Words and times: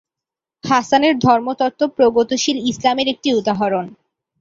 হাসানের 0.63 1.15
ধর্মতত্ত্ব 1.19 1.81
প্রগতিশীল 1.97 2.57
ইসলামের 2.71 3.07
একটি 3.07 3.29
উদাহরণ। 3.33 3.85